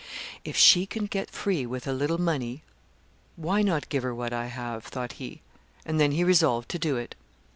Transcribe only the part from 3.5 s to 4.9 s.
not give her what I have?"